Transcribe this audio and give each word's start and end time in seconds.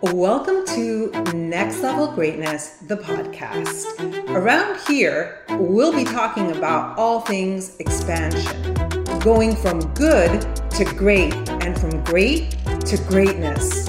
Welcome 0.00 0.64
to 0.66 1.10
Next 1.34 1.82
Level 1.82 2.12
Greatness, 2.12 2.76
the 2.86 2.98
podcast. 2.98 3.84
Around 4.28 4.78
here, 4.86 5.44
we'll 5.58 5.92
be 5.92 6.04
talking 6.04 6.56
about 6.56 6.96
all 6.96 7.22
things 7.22 7.76
expansion, 7.80 8.74
going 9.18 9.56
from 9.56 9.80
good 9.94 10.40
to 10.70 10.84
great, 10.84 11.34
and 11.48 11.76
from 11.76 12.04
great 12.04 12.52
to 12.86 12.96
greatness. 13.08 13.88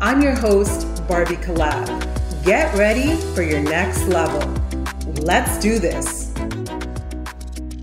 I'm 0.00 0.22
your 0.22 0.36
host, 0.36 1.04
Barbie 1.08 1.34
Kalev. 1.34 1.88
Get 2.44 2.72
ready 2.76 3.16
for 3.34 3.42
your 3.42 3.60
next 3.60 4.06
level. 4.06 4.48
Let's 5.24 5.58
do 5.58 5.80
this. 5.80 6.32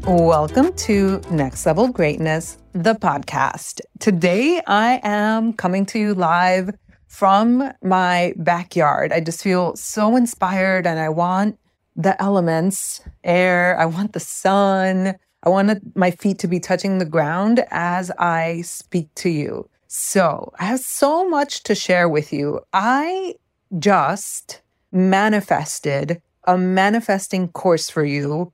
Welcome 0.06 0.72
to 0.74 1.20
Next 1.30 1.66
Level 1.66 1.90
Greatness, 1.90 2.58
the 2.72 2.94
podcast. 2.94 3.82
Today, 4.00 4.62
I 4.66 5.02
am 5.04 5.52
coming 5.52 5.86
to 5.88 6.00
you 6.00 6.14
live 6.14 6.70
from 7.16 7.72
my 7.82 8.34
backyard. 8.36 9.14
I 9.14 9.22
just 9.22 9.42
feel 9.42 9.74
so 9.78 10.18
inspired 10.18 10.86
and 10.86 11.00
I 11.00 11.08
want 11.08 11.58
the 11.96 12.22
elements, 12.22 13.02
air, 13.24 13.80
I 13.80 13.86
want 13.86 14.12
the 14.12 14.20
sun, 14.20 15.16
I 15.44 15.50
want 15.50 15.96
my 15.96 16.12
feet 16.12 16.40
to 16.40 16.50
be 16.50 16.60
touching 16.60 16.98
the 16.98 17.06
ground 17.06 17.64
as 17.72 18.12
I 18.20 18.64
speak 18.64 19.08
to 19.16 19.30
you. 19.30 19.70
So, 19.88 20.52
I 20.60 20.66
have 20.66 20.82
so 20.82 21.30
much 21.30 21.64
to 21.64 21.74
share 21.74 22.10
with 22.10 22.34
you. 22.34 22.60
I 22.74 23.36
just 23.80 24.62
manifested 24.92 26.22
a 26.44 26.58
manifesting 26.58 27.48
course 27.48 27.90
for 27.90 28.04
you 28.04 28.52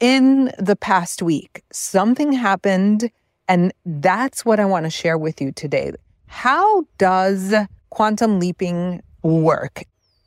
in 0.00 0.52
the 0.58 0.76
past 0.76 1.22
week, 1.22 1.62
something 1.72 2.32
happened, 2.32 3.10
and 3.48 3.72
that's 3.86 4.44
what 4.44 4.60
I 4.60 4.66
want 4.66 4.84
to 4.84 4.90
share 4.90 5.16
with 5.16 5.40
you 5.40 5.50
today. 5.52 5.92
How 6.26 6.84
does 6.98 7.54
quantum 7.92 8.40
leaping 8.40 9.02
work? 9.22 9.84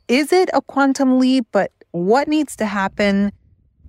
Is 0.08 0.32
it 0.32 0.52
a 0.54 0.62
quantum 0.62 1.20
leap? 1.20 1.48
But 1.52 1.72
what 1.92 2.28
needs 2.28 2.56
to 2.58 2.66
happen 2.68 3.32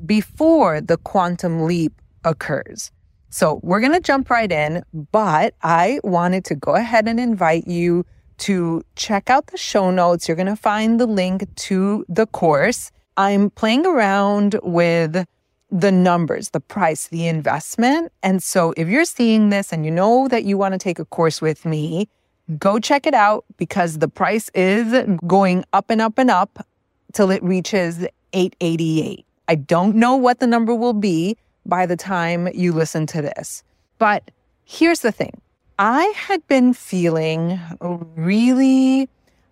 before 0.07 0.81
the 0.81 0.97
quantum 0.97 1.67
leap 1.67 1.93
occurs? 2.25 2.91
So 3.29 3.61
we're 3.63 3.81
going 3.81 3.93
to 3.93 4.01
jump 4.01 4.31
right 4.31 4.51
in, 4.51 4.83
but 5.13 5.55
I 5.63 6.01
wanted 6.03 6.47
to 6.47 6.55
go 6.55 6.75
ahead 6.75 7.07
and 7.07 7.21
invite 7.21 7.67
you 7.67 8.07
to 8.39 8.83
check 8.97 9.29
out 9.29 9.49
the 9.49 9.59
show 9.59 9.91
notes. 9.91 10.27
You're 10.27 10.37
going 10.39 10.47
to 10.47 10.57
find 10.57 10.99
the 10.99 11.07
link 11.07 11.45
to 11.57 12.07
the 12.09 12.27
course. 12.27 12.91
I'm 13.19 13.51
playing 13.51 13.85
around 13.85 14.59
with 14.63 15.27
the 15.71 15.93
numbers, 15.93 16.51
the 16.51 16.61
price, 16.61 17.09
the 17.09 17.27
investment. 17.27 18.11
And 18.23 18.43
so 18.43 18.73
if 18.79 18.89
you're 18.89 19.05
seeing 19.05 19.51
this 19.51 19.71
and 19.71 19.85
you 19.85 19.91
know 19.91 20.29
that 20.29 20.45
you 20.45 20.57
want 20.57 20.73
to 20.73 20.79
take 20.79 20.99
a 20.99 21.05
course 21.05 21.43
with 21.43 21.67
me, 21.67 22.09
go 22.59 22.79
check 22.79 23.07
it 23.07 23.15
out 23.15 23.45
because 23.57 23.99
the 23.99 24.09
price 24.09 24.51
is 24.55 25.05
going 25.27 25.65
up 25.73 25.91
and 25.91 26.01
up 26.01 26.19
and 26.19 26.31
up 26.31 26.67
till 27.13 27.31
it 27.31 27.43
reaches 27.43 28.07
888. 28.33 29.25
I 29.49 29.55
don't 29.55 29.97
know 29.97 30.17
what 30.17 30.41
the 30.41 30.47
number 30.47 30.75
will 30.75 30.93
be 30.93 31.37
by 31.65 31.87
the 31.87 31.97
time 31.97 32.49
you 32.55 32.73
listen 32.73 33.07
to 33.07 33.23
this. 33.23 33.63
But 33.99 34.31
here's 34.65 35.01
the 35.01 35.13
thing. 35.13 35.41
I 35.79 36.05
had 36.17 36.47
been 36.47 36.73
feeling 36.73 37.61
really 37.81 39.09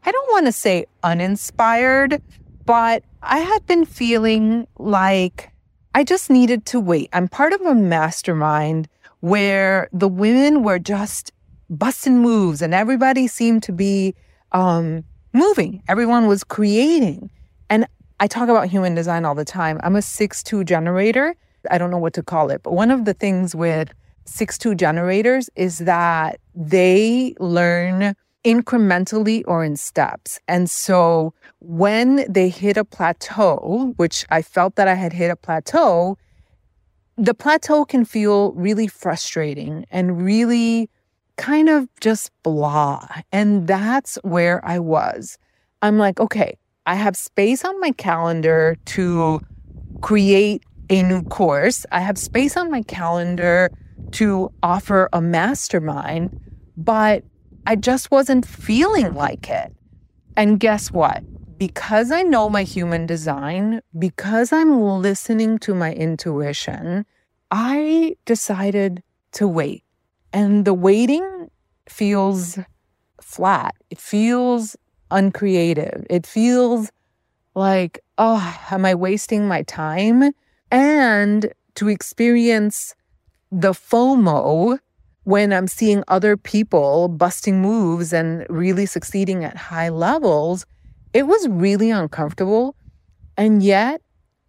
I 0.07 0.13
don't 0.13 0.31
want 0.33 0.47
to 0.47 0.53
say 0.53 0.85
uninspired, 1.03 2.21
but 2.67 3.05
I 3.23 3.39
had 3.39 3.67
been 3.67 3.87
feeling 3.87 4.67
like 4.79 5.51
I 5.95 6.05
just 6.05 6.29
needed 6.29 6.67
to 6.67 6.81
wait. 6.81 7.09
I'm 7.13 7.27
part 7.27 7.55
of 7.55 7.63
a 7.63 7.75
mastermind 7.75 8.89
where 9.21 9.89
the 9.93 10.09
women 10.09 10.63
were 10.63 10.79
just 10.79 11.33
busting 11.71 12.19
moves 12.19 12.63
and 12.63 12.75
everybody 12.75 13.27
seemed 13.27 13.63
to 13.65 13.73
be 13.73 14.15
um, 14.53 15.05
moving. 15.33 15.83
Everyone 15.89 16.27
was 16.27 16.45
creating. 16.45 17.31
And 17.71 17.87
I 18.21 18.27
talk 18.27 18.49
about 18.49 18.69
human 18.69 18.95
design 18.95 19.25
all 19.25 19.35
the 19.35 19.45
time. 19.45 19.81
I'm 19.83 19.97
a 19.97 20.03
6 20.03 20.43
2 20.43 20.65
generator. 20.65 21.35
I 21.71 21.79
don't 21.79 21.91
know 21.91 21.99
what 21.99 22.13
to 22.15 22.23
call 22.23 22.51
it, 22.51 22.63
but 22.63 22.73
one 22.73 22.91
of 22.91 23.05
the 23.05 23.15
things 23.15 23.55
with 23.55 23.93
6 24.27 24.59
2 24.59 24.75
generators 24.75 25.51
is 25.57 25.79
that 25.79 26.41
they 26.55 27.35
learn 27.39 28.15
incrementally 28.45 29.43
or 29.47 29.65
in 29.65 29.77
steps. 29.77 30.39
And 30.47 30.71
so 30.71 31.33
when 31.61 32.31
they 32.31 32.51
hit 32.51 32.77
a 32.77 32.85
plateau, 32.85 33.95
which 33.97 34.27
I 34.31 34.43
felt 34.43 34.77
that 34.77 34.87
I 34.87 34.95
had 34.95 35.13
hit 35.13 35.31
a 35.31 35.37
plateau, 35.37 36.19
the 37.17 37.35
plateau 37.35 37.85
can 37.85 38.05
feel 38.05 38.53
really 38.53 38.87
frustrating 38.87 39.87
and 39.91 40.23
really 40.23 40.91
kind 41.37 41.69
of 41.69 41.89
just 42.01 42.31
blah. 42.43 43.07
And 43.33 43.67
that's 43.67 44.17
where 44.23 44.65
I 44.65 44.79
was. 44.79 45.39
I'm 45.83 45.99
like, 45.99 46.21
okay, 46.21 46.57
I 46.87 46.95
have 46.95 47.17
space 47.17 47.65
on 47.65 47.79
my 47.81 47.93
calendar 47.93 48.77
to 48.87 49.41
create 50.01 50.63
a 50.91 51.03
new 51.03 51.23
course. 51.23 51.87
I 51.93 52.01
have 52.01 52.19
space 52.19 52.57
on 52.57 52.71
my 52.71 52.83
calendar 52.83 53.71
to 54.13 54.53
offer 54.63 55.09
a 55.13 55.21
mastermind, 55.21 56.39
but 56.77 57.25
I 57.67 57.77
just 57.77 58.11
wasn't 58.11 58.47
feeling 58.47 59.15
like 59.15 59.49
it. 59.49 59.73
And 60.37 60.61
guess 60.61 60.91
what? 60.93 61.23
Because 61.59 62.11
I 62.11 62.23
know 62.23 62.51
my 62.51 62.65
human 62.65 63.07
design, 63.07 63.81
because 63.99 64.53
I'm 64.53 64.81
listening 64.81 65.59
to 65.61 65.75
my 65.75 65.93
intuition, 65.95 67.07
I 67.51 68.17
decided 68.27 69.03
to 69.33 69.49
wait. 69.49 69.84
And 70.35 70.65
the 70.65 70.75
waiting 70.75 71.49
feels 71.89 72.59
flat. 73.21 73.77
It 73.89 74.01
feels 74.01 74.77
uncreative. 75.13 76.05
It 76.11 76.27
feels 76.27 76.91
like, 77.55 78.01
oh, 78.19 78.59
am 78.73 78.85
I 78.85 78.97
wasting 78.97 79.47
my 79.47 79.63
time? 79.63 80.33
And 80.73 81.53
to 81.77 81.89
experience 81.89 82.97
the 83.53 83.71
FOMO 83.71 84.81
when 85.23 85.53
I'm 85.53 85.69
seeing 85.69 86.03
other 86.09 86.37
people 86.37 87.07
busting 87.07 87.63
moves 87.63 88.13
and 88.13 88.45
really 88.51 88.87
succeeding 88.87 89.45
at 89.45 89.57
high 89.57 89.89
levels, 89.89 90.67
it 91.13 91.29
was 91.29 91.47
really 91.49 91.93
uncomfortable. 91.93 92.75
And 93.37 93.63
yet 93.63 94.03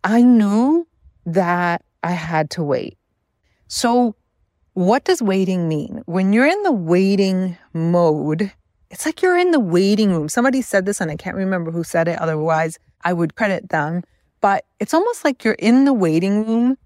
I 0.03 0.23
knew 0.23 0.88
that 1.28 1.84
I 2.03 2.12
had 2.12 2.50
to 2.52 2.63
wait. 2.63 2.97
So, 3.67 4.16
what 4.75 5.06
does 5.06 5.22
waiting 5.22 5.69
mean? 5.69 6.03
When 6.06 6.34
you're 6.34 6.46
in 6.46 6.62
the 6.63 6.72
waiting 6.72 7.58
mode, 7.74 8.52
it's 8.91 9.06
like 9.06 9.22
you're 9.22 9.38
in 9.38 9.52
the 9.52 9.59
waiting 9.59 10.12
room. 10.12 10.28
Somebody 10.28 10.62
said 10.62 10.86
this, 10.86 11.00
and 11.00 11.09
I 11.09 11.16
can't 11.16 11.38
remember 11.38 11.72
who 11.72 11.84
said 11.84 12.09
it. 12.09 12.19
Otherwise, 12.19 12.78
I 13.02 13.14
would 13.14 13.35
credit 13.35 13.69
them. 13.69 14.03
But 14.41 14.66
it's 14.81 14.94
almost 14.94 15.24
like 15.24 15.46
you're 15.46 15.53
in 15.53 15.85
the 15.85 15.94
waiting 15.94 16.46
room 16.46 16.78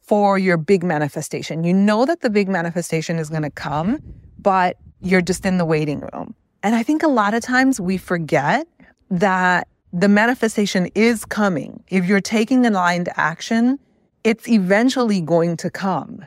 for 0.00 0.38
your 0.38 0.56
big 0.56 0.82
manifestation. 0.82 1.62
You 1.62 1.74
know 1.74 2.06
that 2.06 2.22
the 2.22 2.30
big 2.30 2.48
manifestation 2.48 3.18
is 3.18 3.28
going 3.28 3.42
to 3.42 3.50
come, 3.50 4.00
but 4.38 4.78
you're 5.02 5.20
just 5.20 5.44
in 5.44 5.58
the 5.58 5.66
waiting 5.66 6.00
room. 6.00 6.34
And 6.62 6.74
I 6.74 6.82
think 6.82 7.02
a 7.02 7.08
lot 7.08 7.34
of 7.34 7.42
times 7.42 7.78
we 7.78 7.98
forget 7.98 8.66
that 9.10 9.68
the 9.92 10.08
manifestation 10.08 10.86
is 10.94 11.26
coming. 11.26 11.84
If 11.88 12.06
you're 12.06 12.22
taking 12.22 12.64
aligned 12.64 13.10
action, 13.16 13.78
it's 14.24 14.48
eventually 14.48 15.20
going 15.20 15.58
to 15.58 15.70
come. 15.70 16.24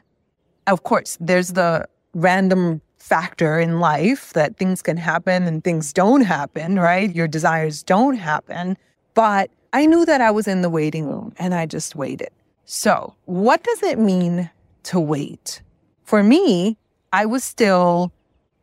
Of 0.68 0.84
course, 0.84 1.18
there's 1.20 1.50
the 1.50 1.88
random 2.14 2.82
factor 2.98 3.60
in 3.60 3.80
life 3.80 4.32
that 4.34 4.56
things 4.58 4.82
can 4.82 4.96
happen 4.96 5.44
and 5.44 5.64
things 5.64 5.92
don't 5.92 6.22
happen, 6.22 6.80
right? 6.80 7.14
Your 7.14 7.28
desires 7.28 7.84
don't 7.84 8.16
happen. 8.16 8.78
But 9.14 9.52
I 9.74 9.86
knew 9.86 10.06
that 10.06 10.22
I 10.22 10.32
was 10.32 10.48
in 10.48 10.62
the 10.62 10.70
waiting 10.70 11.08
room 11.08 11.34
and 11.38 11.54
I 11.54 11.66
just 11.66 11.96
waited. 11.96 12.30
So, 12.66 13.14
what 13.26 13.64
does 13.64 13.84
it 13.84 14.00
mean 14.00 14.50
to 14.84 15.00
wait? 15.00 15.62
For 16.06 16.24
me, 16.24 16.78
I 17.12 17.26
was 17.26 17.44
still 17.44 18.14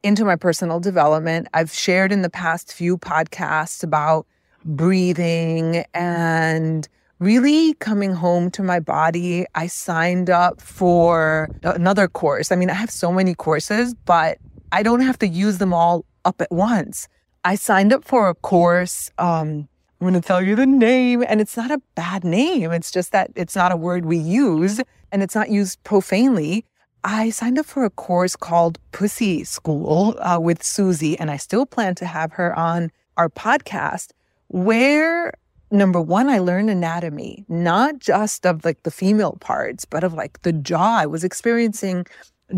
into 0.03 0.25
my 0.25 0.37
personal 0.37 0.81
development. 0.81 1.49
I've 1.53 1.73
shared 1.73 2.11
in 2.11 2.23
the 2.23 2.31
past 2.31 2.73
few 2.73 2.96
podcasts 2.96 3.82
about 3.82 4.26
breathing 4.64 5.85
and 5.94 6.88
really 7.20 7.75
coming 7.75 8.14
home 8.14 8.50
to 8.50 8.62
my 8.62 8.81
body. 8.81 9.46
I 9.55 9.69
signed 9.69 10.28
up 10.31 10.61
for 10.61 11.49
another 11.62 12.08
course. 12.08 12.50
I 12.50 12.56
mean, 12.56 12.70
I 12.70 12.75
have 12.75 12.90
so 12.90 13.12
many 13.12 13.34
courses, 13.34 13.94
but 13.94 14.38
I 14.72 14.82
don't 14.82 15.02
have 15.02 15.19
to 15.20 15.28
use 15.28 15.58
them 15.58 15.72
all 15.72 16.05
up 16.25 16.40
at 16.40 16.50
once. 16.50 17.06
I 17.44 17.55
signed 17.55 17.93
up 17.93 18.05
for 18.05 18.28
a 18.28 18.34
course 18.34 19.11
um, 19.19 19.69
I'm 20.00 20.08
going 20.08 20.20
to 20.20 20.26
tell 20.26 20.40
you 20.40 20.56
the 20.56 20.64
name. 20.64 21.22
And 21.28 21.43
it's 21.43 21.58
not 21.58 21.70
a 21.70 21.81
bad 21.94 22.25
name. 22.25 22.72
It's 22.72 22.90
just 22.90 23.12
that 23.12 23.31
it's 23.37 23.55
not 23.55 23.70
a 23.70 23.76
word 23.76 24.06
we 24.06 24.17
use 24.17 24.81
and 25.12 25.22
it's 25.22 25.34
not 25.34 25.50
used 25.50 25.82
profanely. 25.84 26.64
I 27.05 27.28
signed 27.28 27.58
up 27.58 27.67
for 27.67 27.84
a 27.84 27.90
course 27.90 28.34
called 28.34 28.78
Pussy 28.93 29.44
School 29.44 30.17
uh, 30.20 30.38
with 30.40 30.62
Susie, 30.62 31.19
and 31.19 31.31
I 31.31 31.38
still 31.38 31.64
plan 31.64 31.94
to 31.96 32.06
have 32.06 32.32
her 32.32 32.58
on 32.58 32.93
our 33.17 33.31
podcast 33.31 34.12
where 34.49 35.32
number 35.70 36.00
one, 36.00 36.28
I 36.28 36.38
learned 36.38 36.70
anatomy, 36.70 37.44
not 37.49 37.99
just 37.99 38.46
of 38.46 38.64
like 38.64 38.82
the 38.82 38.90
female 38.90 39.37
parts, 39.40 39.84
but 39.84 40.05
of 40.05 40.14
like 40.14 40.43
the 40.43 40.52
jaw. 40.52 40.99
I 40.99 41.06
was 41.06 41.25
experiencing 41.25 42.06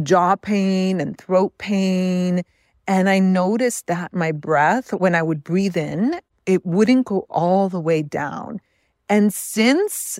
jaw 0.02 0.36
pain 0.36 1.00
and 1.00 1.18
throat 1.18 1.56
pain 1.58 2.42
And 2.88 3.08
I 3.08 3.18
noticed 3.18 3.86
that 3.86 4.12
my 4.12 4.32
breath, 4.32 4.92
when 4.92 5.14
I 5.14 5.22
would 5.22 5.44
breathe 5.44 5.76
in, 5.76 6.20
it 6.46 6.66
wouldn't 6.66 7.06
go 7.06 7.26
all 7.30 7.68
the 7.68 7.80
way 7.80 8.02
down. 8.02 8.60
And 9.08 9.32
since 9.32 10.18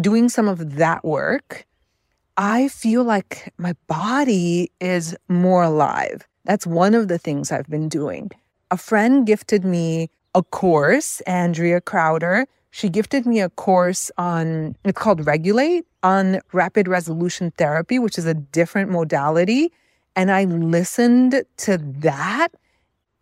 doing 0.00 0.28
some 0.28 0.48
of 0.48 0.76
that 0.76 1.04
work, 1.04 1.66
I 2.36 2.68
feel 2.68 3.04
like 3.04 3.52
my 3.58 3.74
body 3.88 4.72
is 4.80 5.14
more 5.28 5.62
alive. 5.62 6.26
That's 6.44 6.66
one 6.66 6.94
of 6.94 7.08
the 7.08 7.18
things 7.18 7.52
I've 7.52 7.68
been 7.68 7.88
doing. 7.88 8.30
A 8.70 8.76
friend 8.78 9.26
gifted 9.26 9.64
me 9.64 10.08
a 10.34 10.42
course, 10.42 11.20
Andrea 11.22 11.80
Crowder. 11.80 12.46
She 12.70 12.88
gifted 12.88 13.26
me 13.26 13.40
a 13.40 13.50
course 13.50 14.10
on, 14.16 14.76
it's 14.84 14.98
called 14.98 15.26
Regulate, 15.26 15.84
on 16.02 16.40
rapid 16.52 16.88
resolution 16.88 17.52
therapy, 17.58 17.98
which 17.98 18.18
is 18.18 18.26
a 18.26 18.34
different 18.34 18.90
modality. 18.90 19.72
And 20.16 20.30
I 20.30 20.44
listened 20.44 21.42
to 21.58 21.78
that. 21.78 22.48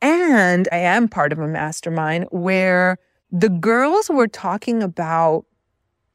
And 0.03 0.69
I 0.73 0.79
am 0.79 1.09
part 1.09 1.33
of 1.33 1.39
a 1.39 1.49
mastermind 1.49 2.27
where 2.31 2.99
the 3.31 3.49
girls 3.49 4.09
were 4.09 4.29
talking 4.29 4.83
about 4.83 5.45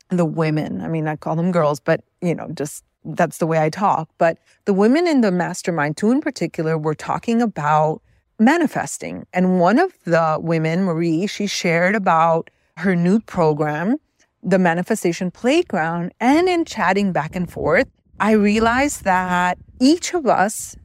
the 0.09 0.25
women. 0.25 0.81
I 0.81 0.87
mean, 0.87 1.07
I 1.07 1.15
call 1.15 1.35
them 1.35 1.51
girls, 1.51 1.79
but 1.79 2.03
you 2.21 2.33
know, 2.33 2.49
just 2.53 2.83
that's 3.03 3.37
the 3.37 3.47
way 3.47 3.61
I 3.61 3.69
talk. 3.69 4.09
But 4.17 4.37
the 4.65 4.73
women 4.73 5.07
in 5.07 5.21
the 5.21 5.31
mastermind, 5.31 5.97
two 5.97 6.11
in 6.11 6.21
particular, 6.21 6.77
were 6.77 6.95
talking 6.95 7.41
about 7.41 8.01
manifesting. 8.39 9.25
And 9.33 9.59
one 9.59 9.79
of 9.79 9.93
the 10.05 10.37
women, 10.39 10.83
Marie, 10.83 11.27
she 11.27 11.47
shared 11.47 11.95
about 11.95 12.49
her 12.77 12.95
new 12.95 13.19
program, 13.19 13.97
the 14.43 14.59
Manifestation 14.59 15.31
Playground. 15.31 16.13
And 16.19 16.47
in 16.47 16.65
chatting 16.65 17.11
back 17.11 17.35
and 17.35 17.49
forth, 17.49 17.87
I 18.19 18.31
realized 18.31 19.03
that 19.03 19.57
each 19.79 20.13
of 20.13 20.25
us 20.25 20.75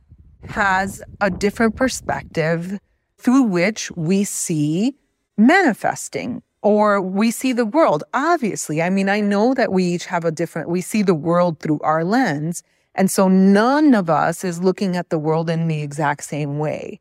has 0.49 1.03
a 1.21 1.31
different 1.31 1.77
perspective 1.77 2.79
through 3.19 3.43
which 3.43 3.91
we 3.93 4.25
see 4.25 4.97
manifesting 5.37 6.43
or 6.63 7.01
we 7.01 7.31
see 7.31 7.53
the 7.53 7.67
world. 7.67 8.05
Obviously, 8.15 8.83
I 8.83 8.91
mean, 8.91 9.09
I 9.09 9.21
know 9.21 9.55
that 9.55 9.73
we 9.73 9.85
each 9.85 10.07
have 10.07 10.25
a 10.25 10.31
different, 10.31 10.69
we 10.69 10.81
see 10.81 11.03
the 11.03 11.15
world 11.15 11.61
through 11.61 11.81
our 11.81 12.05
lens. 12.05 12.63
And 12.95 13.11
so 13.11 13.29
none 13.29 13.95
of 13.95 14.11
us 14.11 14.45
is 14.45 14.63
looking 14.63 14.97
at 14.97 15.11
the 15.11 15.19
world 15.19 15.49
in 15.49 15.69
the 15.69 15.83
exact 15.83 16.25
same 16.25 16.59
way. 16.59 17.01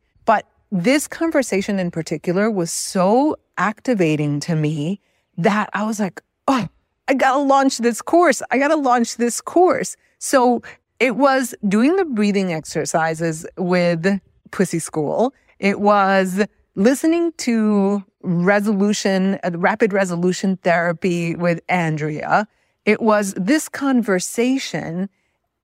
This 0.72 1.08
conversation 1.08 1.80
in 1.80 1.90
particular 1.90 2.52
was 2.52 2.72
so 2.72 3.38
activating 3.58 4.40
to 4.42 4.56
me 4.56 5.02
that 5.38 5.70
I 5.74 5.84
was 5.84 6.00
like, 6.00 6.22
oh, 6.48 6.68
I 7.08 7.14
gotta 7.16 7.40
launch 7.40 7.80
this 7.80 8.04
course. 8.04 8.44
I 8.52 8.60
gotta 8.60 8.76
launch 8.76 9.18
this 9.18 9.42
course. 9.42 9.96
So 10.20 10.62
it 11.00 11.16
was 11.16 11.56
doing 11.68 11.96
the 11.96 12.06
breathing 12.06 12.54
exercises 12.54 13.48
with 13.58 14.22
Pussy 14.52 14.78
School. 14.78 15.34
It 15.58 15.80
was 15.80 16.46
listening 16.76 17.32
to 17.38 18.04
resolution, 18.22 19.40
uh, 19.44 19.52
rapid 19.56 19.92
resolution 19.92 20.58
therapy 20.58 21.36
with 21.36 21.62
Andrea. 21.68 22.48
It 22.86 23.02
was 23.02 23.34
this 23.36 23.70
conversation. 23.70 25.10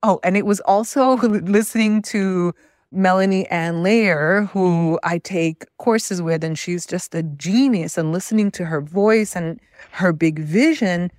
Oh, 0.02 0.20
and 0.24 0.36
it 0.36 0.48
was 0.48 0.62
also 0.62 1.18
listening 1.18 2.02
to 2.04 2.54
Melanie 2.96 3.48
Ann 3.48 3.84
Layer, 3.84 4.50
who 4.52 5.00
I 5.04 5.18
take 5.18 5.66
courses 5.78 6.22
with, 6.22 6.44
and 6.44 6.58
she's 6.58 6.86
just 6.86 7.14
a 7.14 7.24
genius, 7.24 7.98
and 7.98 8.12
listening 8.12 8.52
to 8.52 8.66
her 8.66 8.82
voice 8.82 9.36
and 9.36 9.60
her 9.92 10.14
big 10.14 10.40
vision 10.40 11.12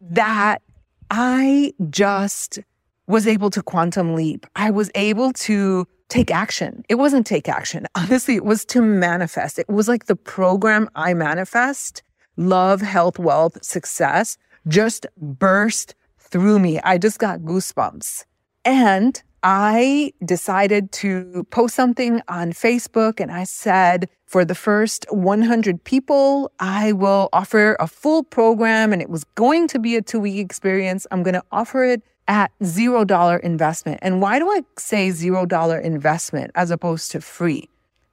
that 0.00 0.62
I 1.10 1.72
just 1.90 2.58
was 3.06 3.26
able 3.26 3.50
to 3.50 3.62
quantum 3.62 4.14
leap. 4.14 4.46
I 4.56 4.70
was 4.70 4.90
able 4.94 5.32
to 5.32 5.86
take 6.08 6.30
action. 6.30 6.84
It 6.88 6.96
wasn't 6.96 7.26
take 7.26 7.48
action. 7.48 7.86
Honestly, 7.94 8.36
it 8.36 8.44
was 8.44 8.64
to 8.66 8.82
manifest. 8.82 9.58
It 9.58 9.68
was 9.68 9.88
like 9.88 10.06
the 10.06 10.16
program 10.16 10.88
I 10.94 11.14
manifest, 11.14 12.02
love, 12.36 12.80
health, 12.80 13.18
wealth, 13.18 13.64
success 13.64 14.36
just 14.68 15.06
burst 15.16 15.94
through 16.18 16.58
me. 16.58 16.80
I 16.80 16.98
just 16.98 17.18
got 17.18 17.40
goosebumps. 17.40 18.24
And 18.64 19.22
I 19.42 20.12
decided 20.24 20.92
to 20.92 21.46
post 21.50 21.74
something 21.74 22.22
on 22.28 22.52
Facebook 22.52 23.18
and 23.18 23.32
I 23.32 23.44
said, 23.44 24.08
for 24.24 24.44
the 24.44 24.54
first 24.54 25.04
100 25.10 25.84
people, 25.84 26.52
I 26.58 26.92
will 26.92 27.28
offer 27.32 27.76
a 27.78 27.86
full 27.86 28.22
program 28.24 28.92
and 28.92 29.02
it 29.02 29.10
was 29.10 29.24
going 29.34 29.68
to 29.68 29.78
be 29.78 29.96
a 29.96 30.02
two 30.02 30.20
week 30.20 30.38
experience. 30.38 31.06
I'm 31.10 31.22
going 31.22 31.34
to 31.34 31.44
offer 31.52 31.84
it 31.84 32.02
at 32.28 32.50
zero 32.64 33.04
dollar 33.04 33.36
investment. 33.36 33.98
And 34.00 34.22
why 34.22 34.38
do 34.38 34.48
I 34.48 34.62
say 34.78 35.10
zero 35.10 35.44
dollar 35.44 35.78
investment 35.78 36.52
as 36.54 36.70
opposed 36.70 37.10
to 37.10 37.20
free? 37.20 37.68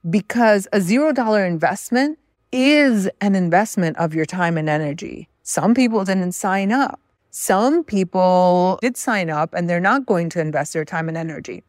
Because 0.08 0.66
a 0.72 0.80
zero 0.80 1.12
dollar 1.12 1.46
investment 1.46 2.18
is 2.52 3.08
an 3.20 3.34
investment 3.34 3.96
of 3.96 4.14
your 4.14 4.26
time 4.26 4.58
and 4.58 4.68
energy. 4.68 5.28
Some 5.42 5.74
people 5.74 6.04
didn't 6.04 6.32
sign 6.32 6.72
up. 6.72 7.00
Some 7.30 7.84
people 7.84 8.78
did 8.82 8.96
sign 8.96 9.30
up 9.30 9.54
and 9.54 9.68
they're 9.68 9.80
not 9.80 10.06
going 10.06 10.28
to 10.30 10.40
invest 10.40 10.72
their 10.72 10.84
time 10.84 11.08
and 11.08 11.16
energy. 11.16 11.62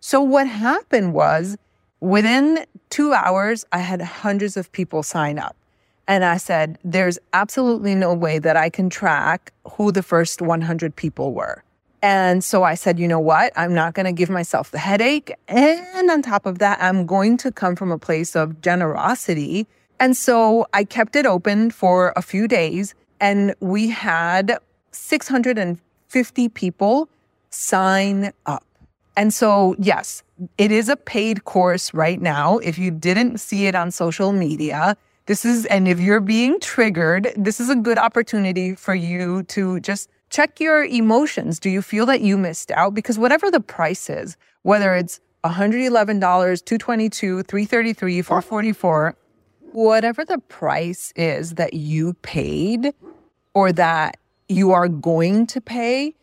So 0.00 0.20
what 0.20 0.46
happened 0.46 1.12
was 1.12 1.56
within 2.00 2.64
two 2.90 3.12
hours, 3.12 3.64
I 3.72 3.78
had 3.78 4.00
hundreds 4.00 4.56
of 4.56 4.70
people 4.70 5.02
sign 5.02 5.38
up. 5.38 5.56
And 6.06 6.24
I 6.24 6.38
said, 6.38 6.78
there's 6.84 7.18
absolutely 7.32 7.94
no 7.94 8.14
way 8.14 8.38
that 8.38 8.56
I 8.56 8.70
can 8.70 8.88
track 8.88 9.52
who 9.72 9.92
the 9.92 10.02
first 10.02 10.40
100 10.40 10.96
people 10.96 11.34
were. 11.34 11.62
And 12.00 12.44
so 12.44 12.62
I 12.62 12.74
said, 12.74 12.98
you 12.98 13.08
know 13.08 13.18
what? 13.18 13.52
I'm 13.56 13.74
not 13.74 13.94
going 13.94 14.06
to 14.06 14.12
give 14.12 14.30
myself 14.30 14.70
the 14.70 14.78
headache. 14.78 15.32
And 15.48 16.10
on 16.10 16.22
top 16.22 16.46
of 16.46 16.60
that, 16.60 16.78
I'm 16.80 17.06
going 17.06 17.36
to 17.38 17.50
come 17.50 17.74
from 17.76 17.90
a 17.90 17.98
place 17.98 18.36
of 18.36 18.60
generosity. 18.60 19.66
And 19.98 20.16
so 20.16 20.66
I 20.72 20.84
kept 20.84 21.16
it 21.16 21.26
open 21.26 21.70
for 21.72 22.12
a 22.14 22.22
few 22.22 22.46
days 22.46 22.94
and 23.20 23.54
we 23.60 23.88
had 23.88 24.58
650 24.98 26.48
people 26.50 27.08
sign 27.50 28.32
up. 28.46 28.64
And 29.16 29.32
so, 29.34 29.74
yes, 29.78 30.22
it 30.58 30.70
is 30.70 30.88
a 30.88 30.96
paid 30.96 31.44
course 31.44 31.92
right 31.92 32.20
now. 32.20 32.58
If 32.58 32.78
you 32.78 32.90
didn't 32.90 33.38
see 33.38 33.66
it 33.66 33.74
on 33.74 33.90
social 33.90 34.32
media, 34.32 34.96
this 35.26 35.44
is, 35.44 35.66
and 35.66 35.88
if 35.88 35.98
you're 35.98 36.20
being 36.20 36.60
triggered, 36.60 37.32
this 37.36 37.60
is 37.60 37.68
a 37.68 37.76
good 37.76 37.98
opportunity 37.98 38.74
for 38.74 38.94
you 38.94 39.42
to 39.44 39.80
just 39.80 40.08
check 40.30 40.60
your 40.60 40.84
emotions. 40.84 41.58
Do 41.58 41.70
you 41.70 41.82
feel 41.82 42.06
that 42.06 42.20
you 42.20 42.38
missed 42.38 42.70
out? 42.70 42.94
Because 42.94 43.18
whatever 43.18 43.50
the 43.50 43.60
price 43.60 44.08
is, 44.08 44.36
whether 44.62 44.94
it's 44.94 45.20
$111, 45.44 45.90
222, 45.90 47.42
333, 47.42 48.22
444, 48.22 49.16
whatever 49.72 50.24
the 50.24 50.38
price 50.38 51.12
is 51.16 51.54
that 51.54 51.74
you 51.74 52.14
paid 52.22 52.92
or 53.54 53.72
that 53.72 54.16
you 54.48 54.72
are 54.72 54.88
going 54.88 55.46
to 55.48 55.60
pay, 55.60 56.14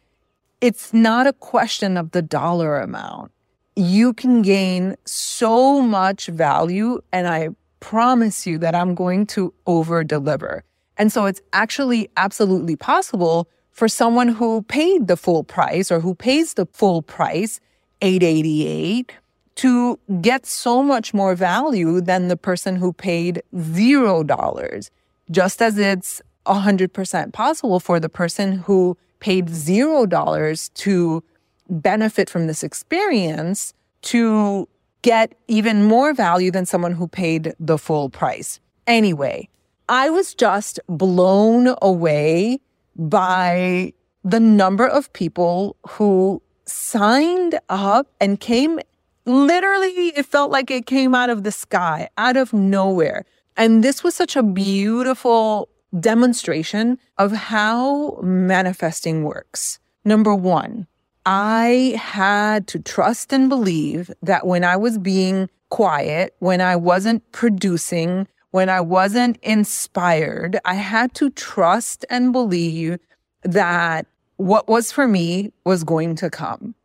it's 0.61 0.93
not 0.93 1.27
a 1.27 1.33
question 1.33 1.97
of 1.97 2.11
the 2.11 2.21
dollar 2.21 2.79
amount. 2.79 3.31
You 3.75 4.13
can 4.13 4.41
gain 4.41 4.95
so 5.05 5.81
much 5.81 6.27
value 6.27 7.01
and 7.11 7.27
I 7.27 7.49
promise 7.79 8.47
you 8.47 8.57
that 8.59 8.73
I'm 8.73 8.95
going 8.95 9.27
to 9.27 9.53
over 9.67 10.03
deliver. 10.03 10.63
And 10.97 11.11
so 11.11 11.25
it's 11.25 11.41
actually 11.53 12.09
absolutely 12.17 12.75
possible 12.75 13.47
for 13.71 13.87
someone 13.87 14.29
who 14.29 14.61
paid 14.63 15.07
the 15.07 15.17
full 15.17 15.43
price 15.43 15.91
or 15.91 15.99
who 15.99 16.15
pays 16.15 16.53
the 16.53 16.65
full 16.67 17.01
price, 17.01 17.59
888, 18.01 19.11
to 19.55 19.99
get 20.21 20.45
so 20.45 20.81
much 20.81 21.13
more 21.13 21.35
value 21.35 21.99
than 22.01 22.29
the 22.29 22.37
person 22.37 22.77
who 22.77 22.93
paid 22.93 23.41
zero 23.59 24.23
dollars. 24.23 24.91
Just 25.29 25.61
as 25.61 25.77
it's 25.77 26.21
100% 26.45 27.33
possible 27.33 27.79
for 27.79 27.99
the 27.99 28.09
person 28.09 28.59
who 28.59 28.97
paid 29.19 29.49
zero 29.49 30.05
dollars 30.05 30.69
to 30.69 31.23
benefit 31.69 32.29
from 32.29 32.47
this 32.47 32.63
experience 32.63 33.73
to 34.01 34.67
get 35.01 35.33
even 35.47 35.83
more 35.83 36.13
value 36.13 36.51
than 36.51 36.65
someone 36.65 36.91
who 36.91 37.07
paid 37.07 37.53
the 37.59 37.77
full 37.77 38.09
price. 38.09 38.59
Anyway, 38.87 39.49
I 39.89 40.09
was 40.09 40.33
just 40.33 40.79
blown 40.87 41.75
away 41.81 42.59
by 42.95 43.93
the 44.23 44.39
number 44.39 44.87
of 44.87 45.11
people 45.13 45.75
who 45.87 46.41
signed 46.65 47.59
up 47.69 48.07
and 48.19 48.39
came 48.39 48.79
literally, 49.25 50.09
it 50.15 50.25
felt 50.25 50.51
like 50.51 50.71
it 50.71 50.85
came 50.85 51.13
out 51.13 51.29
of 51.29 51.43
the 51.43 51.51
sky, 51.51 52.09
out 52.17 52.37
of 52.37 52.53
nowhere. 52.53 53.25
And 53.57 53.83
this 53.83 54.03
was 54.03 54.15
such 54.15 54.35
a 54.35 54.43
beautiful 54.43 55.69
demonstration 55.99 56.97
of 57.17 57.31
how 57.31 58.19
manifesting 58.21 59.23
works. 59.23 59.79
Number 60.03 60.35
one, 60.35 60.87
I 61.25 61.99
had 61.99 62.67
to 62.67 62.79
trust 62.79 63.33
and 63.33 63.49
believe 63.49 64.11
that 64.21 64.45
when 64.45 64.63
I 64.63 64.77
was 64.77 64.97
being 64.97 65.49
quiet, 65.69 66.35
when 66.39 66.61
I 66.61 66.75
wasn't 66.75 67.31
producing, 67.31 68.27
when 68.51 68.69
I 68.69 68.81
wasn't 68.81 69.37
inspired, 69.41 70.59
I 70.63 70.75
had 70.75 71.13
to 71.15 71.29
trust 71.31 72.05
and 72.09 72.31
believe 72.31 72.99
that 73.43 74.05
what 74.37 74.67
was 74.67 74.91
for 74.91 75.07
me 75.07 75.51
was 75.65 75.83
going 75.83 76.15
to 76.17 76.29
come. 76.29 76.75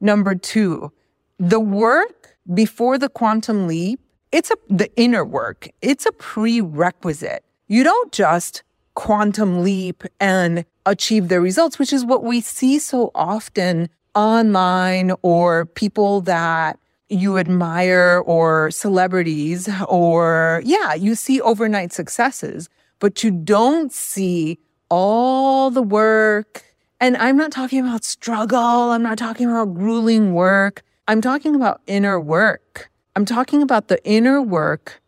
Number 0.00 0.34
two, 0.34 0.92
the 1.38 1.60
work 1.60 2.36
before 2.52 2.98
the 2.98 3.08
quantum 3.08 3.66
leap, 3.66 4.00
it's 4.32 4.50
a, 4.50 4.56
the 4.68 4.90
inner 4.96 5.24
work. 5.24 5.68
It's 5.82 6.06
a 6.06 6.12
prerequisite. 6.12 7.44
You 7.70 7.84
don't 7.84 8.10
just 8.12 8.62
quantum 8.94 9.62
leap 9.62 10.02
and 10.18 10.64
achieve 10.86 11.28
the 11.28 11.38
results, 11.38 11.78
which 11.78 11.92
is 11.92 12.02
what 12.02 12.24
we 12.24 12.40
see 12.40 12.78
so 12.78 13.10
often 13.14 13.90
online 14.14 15.12
or 15.20 15.66
people 15.66 16.22
that 16.22 16.78
you 17.10 17.36
admire 17.36 18.22
or 18.24 18.70
celebrities 18.70 19.68
or 19.86 20.62
yeah, 20.64 20.94
you 20.94 21.14
see 21.14 21.42
overnight 21.42 21.92
successes, 21.92 22.70
but 23.00 23.22
you 23.22 23.30
don't 23.30 23.92
see 23.92 24.58
all 24.88 25.70
the 25.70 25.82
work. 25.82 26.64
And 27.00 27.18
I'm 27.18 27.36
not 27.36 27.52
talking 27.52 27.80
about 27.80 28.02
struggle. 28.02 28.58
I'm 28.58 29.02
not 29.02 29.18
talking 29.18 29.46
about 29.46 29.74
grueling 29.74 30.32
work. 30.32 30.82
I'm 31.06 31.20
talking 31.20 31.54
about 31.54 31.82
inner 31.86 32.18
work. 32.18 32.90
I'm 33.14 33.26
talking 33.26 33.60
about 33.60 33.88
the 33.88 34.02
inner 34.06 34.40
work 34.40 35.02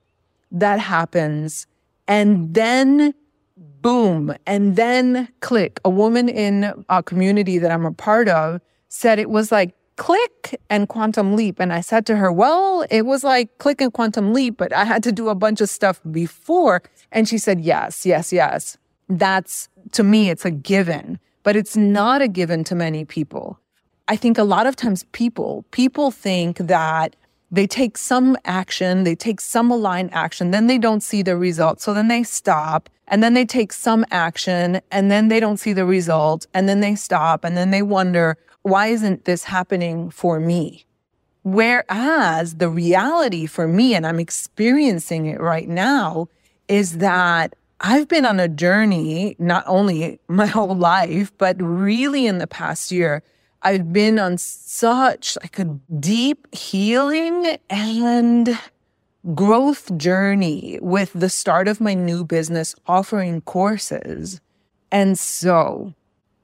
that 0.52 0.78
happens 0.78 1.66
and 2.10 2.52
then 2.52 3.14
boom, 3.80 4.34
and 4.44 4.76
then 4.76 5.28
click. 5.40 5.80
A 5.84 5.90
woman 5.90 6.28
in 6.28 6.84
a 6.88 7.02
community 7.02 7.56
that 7.58 7.70
I'm 7.70 7.86
a 7.86 7.92
part 7.92 8.28
of 8.28 8.60
said 8.88 9.18
it 9.18 9.30
was 9.30 9.50
like 9.52 9.74
click 9.96 10.60
and 10.68 10.88
quantum 10.88 11.36
leap. 11.36 11.60
And 11.60 11.72
I 11.72 11.80
said 11.80 12.06
to 12.06 12.16
her, 12.16 12.32
well, 12.32 12.84
it 12.90 13.06
was 13.06 13.22
like 13.22 13.58
click 13.58 13.80
and 13.80 13.92
quantum 13.92 14.34
leap, 14.34 14.56
but 14.56 14.72
I 14.72 14.84
had 14.84 15.02
to 15.04 15.12
do 15.12 15.28
a 15.28 15.34
bunch 15.34 15.60
of 15.60 15.70
stuff 15.70 16.00
before. 16.10 16.82
And 17.12 17.28
she 17.28 17.38
said, 17.38 17.60
yes, 17.60 18.04
yes, 18.04 18.32
yes. 18.32 18.76
That's 19.08 19.68
to 19.92 20.02
me, 20.02 20.30
it's 20.30 20.44
a 20.44 20.50
given, 20.50 21.18
but 21.42 21.54
it's 21.54 21.76
not 21.76 22.22
a 22.22 22.28
given 22.28 22.64
to 22.64 22.74
many 22.74 23.04
people. 23.04 23.58
I 24.08 24.16
think 24.16 24.36
a 24.36 24.42
lot 24.42 24.66
of 24.66 24.74
times 24.74 25.04
people, 25.12 25.64
people 25.70 26.10
think 26.10 26.58
that 26.58 27.14
they 27.50 27.66
take 27.66 27.98
some 27.98 28.36
action, 28.44 29.04
they 29.04 29.14
take 29.14 29.40
some 29.40 29.70
aligned 29.70 30.12
action, 30.12 30.50
then 30.50 30.66
they 30.66 30.78
don't 30.78 31.02
see 31.02 31.22
the 31.22 31.36
result. 31.36 31.80
So 31.80 31.92
then 31.92 32.08
they 32.08 32.22
stop 32.22 32.88
and 33.08 33.22
then 33.22 33.34
they 33.34 33.44
take 33.44 33.72
some 33.72 34.04
action 34.10 34.80
and 34.90 35.10
then 35.10 35.28
they 35.28 35.40
don't 35.40 35.56
see 35.56 35.72
the 35.72 35.84
result 35.84 36.46
and 36.54 36.68
then 36.68 36.80
they 36.80 36.94
stop 36.94 37.44
and 37.44 37.56
then 37.56 37.70
they 37.70 37.82
wonder, 37.82 38.36
why 38.62 38.86
isn't 38.88 39.24
this 39.24 39.44
happening 39.44 40.10
for 40.10 40.38
me? 40.38 40.84
Whereas 41.42 42.56
the 42.56 42.68
reality 42.68 43.46
for 43.46 43.66
me, 43.66 43.94
and 43.94 44.06
I'm 44.06 44.20
experiencing 44.20 45.26
it 45.26 45.40
right 45.40 45.68
now, 45.68 46.28
is 46.68 46.98
that 46.98 47.54
I've 47.80 48.08
been 48.08 48.26
on 48.26 48.38
a 48.38 48.46
journey, 48.46 49.36
not 49.38 49.64
only 49.66 50.20
my 50.28 50.46
whole 50.56 50.76
life, 50.76 51.32
but 51.38 51.56
really 51.60 52.26
in 52.26 52.38
the 52.38 52.46
past 52.46 52.92
year 52.92 53.22
I've 53.62 53.92
been 53.92 54.18
on 54.18 54.38
such 54.38 55.36
like 55.42 55.58
a 55.58 55.64
deep 55.98 56.52
healing 56.54 57.58
and 57.68 58.58
growth 59.34 59.94
journey 59.98 60.78
with 60.80 61.12
the 61.12 61.28
start 61.28 61.68
of 61.68 61.80
my 61.80 61.92
new 61.92 62.24
business 62.24 62.74
offering 62.86 63.42
courses. 63.42 64.40
And 64.90 65.18
so 65.18 65.94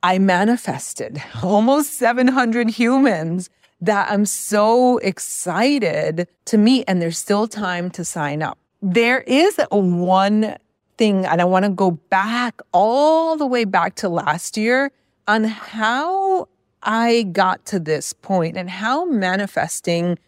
I 0.02 0.18
manifested 0.18 1.22
almost 1.42 1.94
700 1.94 2.68
humans 2.70 3.48
that 3.80 4.10
I'm 4.10 4.26
so 4.26 4.98
excited 4.98 6.28
to 6.46 6.58
meet 6.58 6.84
and 6.86 7.00
there's 7.00 7.18
still 7.18 7.48
time 7.48 7.90
to 7.92 8.04
sign 8.04 8.42
up. 8.42 8.58
There 8.82 9.20
is 9.20 9.58
one 9.70 10.56
thing 10.98 11.24
and 11.24 11.40
I 11.40 11.44
want 11.44 11.64
to 11.64 11.70
go 11.70 11.92
back 11.92 12.60
all 12.72 13.36
the 13.36 13.46
way 13.46 13.64
back 13.64 13.94
to 13.96 14.08
last 14.10 14.58
year 14.58 14.92
on 15.26 15.44
how 15.44 16.48
I 16.86 17.24
got 17.24 17.66
to 17.66 17.80
this 17.80 18.12
point 18.12 18.56
and 18.56 18.70
how 18.70 19.04
manifesting 19.04 20.18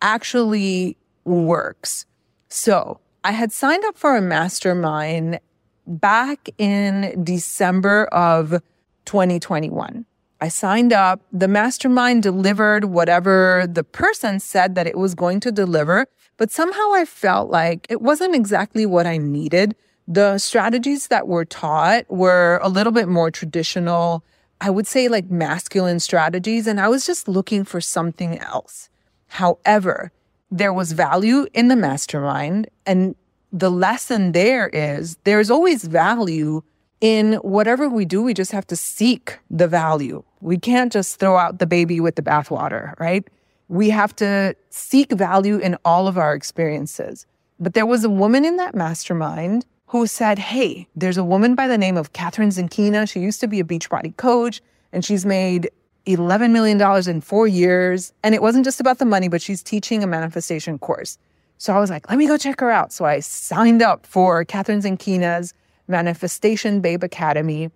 actually 0.00 0.96
works. 1.24 2.06
So 2.48 3.00
I 3.22 3.32
had 3.32 3.52
signed 3.52 3.84
up 3.84 3.98
for 3.98 4.16
a 4.16 4.22
mastermind 4.22 5.40
back 5.86 6.48
in 6.56 7.22
December 7.22 8.06
of 8.06 8.62
2021. 9.04 10.06
I 10.40 10.48
signed 10.48 10.92
up. 10.92 11.20
The 11.32 11.48
mastermind 11.48 12.22
delivered 12.22 12.86
whatever 12.86 13.66
the 13.70 13.84
person 13.84 14.40
said 14.40 14.74
that 14.74 14.86
it 14.86 14.96
was 14.96 15.14
going 15.14 15.40
to 15.40 15.52
deliver, 15.52 16.06
but 16.36 16.50
somehow 16.50 16.92
I 16.94 17.04
felt 17.04 17.50
like 17.50 17.86
it 17.88 18.00
wasn't 18.00 18.34
exactly 18.34 18.86
what 18.86 19.06
I 19.06 19.18
needed. 19.18 19.74
The 20.08 20.38
strategies 20.38 21.08
that 21.08 21.26
were 21.26 21.44
taught 21.44 22.04
were 22.10 22.60
a 22.62 22.68
little 22.68 22.92
bit 22.92 23.08
more 23.08 23.30
traditional 23.30 24.22
I 24.60 24.70
would 24.70 24.86
say 24.86 25.08
like 25.08 25.30
masculine 25.30 26.00
strategies, 26.00 26.66
and 26.66 26.80
I 26.80 26.88
was 26.88 27.06
just 27.06 27.28
looking 27.28 27.64
for 27.64 27.80
something 27.80 28.38
else. 28.38 28.88
However, 29.28 30.12
there 30.50 30.72
was 30.72 30.92
value 30.92 31.46
in 31.52 31.68
the 31.68 31.76
mastermind, 31.76 32.68
and 32.86 33.14
the 33.52 33.70
lesson 33.70 34.32
there 34.32 34.68
is 34.68 35.16
there's 35.24 35.50
always 35.50 35.84
value 35.84 36.62
in 37.00 37.34
whatever 37.34 37.88
we 37.88 38.04
do. 38.04 38.22
We 38.22 38.34
just 38.34 38.52
have 38.52 38.66
to 38.68 38.76
seek 38.76 39.38
the 39.50 39.68
value. 39.68 40.22
We 40.40 40.58
can't 40.58 40.92
just 40.92 41.18
throw 41.18 41.36
out 41.36 41.58
the 41.58 41.66
baby 41.66 42.00
with 42.00 42.16
the 42.16 42.22
bathwater, 42.22 42.98
right? 42.98 43.28
We 43.68 43.90
have 43.90 44.14
to 44.16 44.54
seek 44.70 45.12
value 45.12 45.58
in 45.58 45.76
all 45.84 46.08
of 46.08 46.16
our 46.16 46.34
experiences. 46.34 47.26
But 47.58 47.74
there 47.74 47.86
was 47.86 48.04
a 48.04 48.10
woman 48.10 48.44
in 48.44 48.56
that 48.56 48.74
mastermind 48.74 49.66
who 49.86 50.06
said, 50.06 50.38
Hey, 50.38 50.88
there's 50.96 51.16
a 51.16 51.24
woman 51.24 51.54
by 51.54 51.68
the 51.68 51.78
name 51.78 51.96
of 51.96 52.12
Kathrin 52.12 52.48
Zenkina. 52.48 53.08
She 53.08 53.20
used 53.20 53.40
to 53.40 53.46
be 53.46 53.60
a 53.60 53.64
Beachbody 53.64 54.16
coach 54.16 54.60
and 54.92 55.04
she's 55.04 55.24
made 55.24 55.70
$11 56.06 56.50
million 56.50 56.80
in 57.08 57.20
four 57.20 57.46
years. 57.46 58.12
And 58.22 58.34
it 58.34 58.42
wasn't 58.42 58.64
just 58.64 58.80
about 58.80 58.98
the 58.98 59.04
money, 59.04 59.28
but 59.28 59.42
she's 59.42 59.62
teaching 59.62 60.02
a 60.02 60.06
manifestation 60.06 60.78
course. 60.78 61.18
So 61.58 61.74
I 61.74 61.78
was 61.78 61.90
like, 61.90 62.08
let 62.10 62.18
me 62.18 62.26
go 62.26 62.36
check 62.36 62.60
her 62.60 62.70
out. 62.70 62.92
So 62.92 63.04
I 63.04 63.20
signed 63.20 63.82
up 63.82 64.06
for 64.06 64.44
Kathrin 64.44 64.82
Zenkina's 64.82 65.54
Manifestation 65.88 66.80
Babe 66.80 67.02
Academy. 67.02 67.70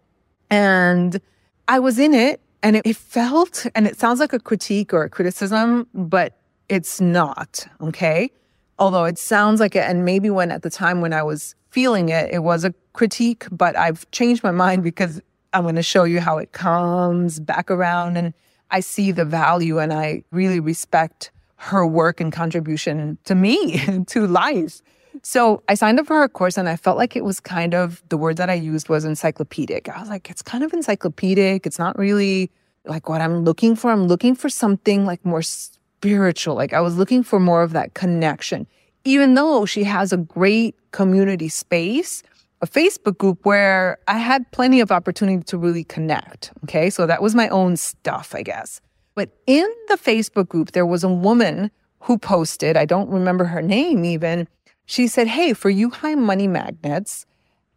And 0.50 1.20
I 1.68 1.78
was 1.78 1.98
in 1.98 2.12
it 2.12 2.40
and 2.62 2.76
it, 2.76 2.82
it 2.84 2.96
felt, 2.96 3.66
and 3.74 3.86
it 3.86 3.98
sounds 3.98 4.20
like 4.20 4.32
a 4.32 4.40
critique 4.40 4.92
or 4.92 5.04
a 5.04 5.08
criticism, 5.08 5.86
but 5.94 6.36
it's 6.68 7.00
not. 7.00 7.66
Okay. 7.80 8.30
Although 8.78 9.04
it 9.04 9.18
sounds 9.18 9.60
like 9.60 9.76
it. 9.76 9.84
And 9.88 10.04
maybe 10.04 10.28
when 10.30 10.50
at 10.50 10.62
the 10.62 10.70
time 10.70 11.00
when 11.00 11.12
I 11.12 11.22
was 11.22 11.54
feeling 11.70 12.08
it, 12.08 12.30
it 12.32 12.40
was 12.40 12.64
a 12.64 12.74
critique, 12.92 13.46
but 13.50 13.76
I've 13.76 14.10
changed 14.10 14.42
my 14.42 14.50
mind 14.50 14.82
because 14.82 15.20
I'm 15.52 15.62
going 15.62 15.76
to 15.76 15.82
show 15.82 16.04
you 16.04 16.20
how 16.20 16.38
it 16.38 16.52
comes 16.52 17.40
back 17.40 17.70
around. 17.70 18.16
And 18.16 18.34
I 18.70 18.80
see 18.80 19.12
the 19.12 19.24
value 19.24 19.78
and 19.78 19.92
I 19.92 20.24
really 20.30 20.60
respect 20.60 21.30
her 21.56 21.86
work 21.86 22.20
and 22.20 22.32
contribution 22.32 23.18
to 23.24 23.34
me, 23.34 24.04
to 24.06 24.26
life. 24.26 24.80
So 25.22 25.62
I 25.68 25.74
signed 25.74 25.98
up 26.00 26.06
for 26.06 26.16
her 26.20 26.28
course 26.28 26.56
and 26.56 26.68
I 26.68 26.76
felt 26.76 26.96
like 26.96 27.16
it 27.16 27.24
was 27.24 27.40
kind 27.40 27.74
of 27.74 28.02
the 28.08 28.16
word 28.16 28.36
that 28.36 28.48
I 28.48 28.54
used 28.54 28.88
was 28.88 29.04
encyclopedic. 29.04 29.88
I 29.88 30.00
was 30.00 30.08
like, 30.08 30.30
it's 30.30 30.42
kind 30.42 30.64
of 30.64 30.72
encyclopedic. 30.72 31.66
It's 31.66 31.78
not 31.78 31.98
really 31.98 32.50
like 32.84 33.08
what 33.08 33.20
I'm 33.20 33.44
looking 33.44 33.76
for. 33.76 33.90
I'm 33.90 34.06
looking 34.06 34.34
for 34.34 34.48
something 34.48 35.04
like 35.04 35.24
more 35.24 35.42
spiritual. 35.42 36.54
Like 36.54 36.72
I 36.72 36.80
was 36.80 36.96
looking 36.96 37.22
for 37.22 37.38
more 37.38 37.62
of 37.62 37.72
that 37.72 37.94
connection 37.94 38.66
even 39.04 39.34
though 39.34 39.64
she 39.64 39.84
has 39.84 40.12
a 40.12 40.16
great 40.16 40.74
community 40.92 41.48
space, 41.48 42.22
a 42.62 42.66
Facebook 42.66 43.16
group 43.18 43.44
where 43.44 43.98
I 44.06 44.18
had 44.18 44.50
plenty 44.50 44.80
of 44.80 44.92
opportunity 44.92 45.42
to 45.44 45.58
really 45.58 45.84
connect. 45.84 46.52
Okay. 46.64 46.90
So 46.90 47.06
that 47.06 47.22
was 47.22 47.34
my 47.34 47.48
own 47.48 47.76
stuff, 47.76 48.34
I 48.34 48.42
guess. 48.42 48.80
But 49.14 49.30
in 49.46 49.66
the 49.88 49.96
Facebook 49.96 50.48
group, 50.48 50.72
there 50.72 50.86
was 50.86 51.02
a 51.02 51.08
woman 51.08 51.70
who 52.00 52.18
posted, 52.18 52.76
I 52.76 52.84
don't 52.84 53.08
remember 53.08 53.44
her 53.44 53.62
name 53.62 54.04
even. 54.04 54.48
She 54.86 55.08
said, 55.08 55.26
Hey, 55.26 55.52
for 55.52 55.70
you 55.70 55.90
high 55.90 56.14
money 56.14 56.46
magnets, 56.46 57.26